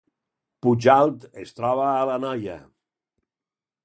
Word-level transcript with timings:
Pujalt 0.65 1.27
es 1.43 1.53
troba 1.59 1.85
a 1.89 2.01
l’Anoia 2.11 2.57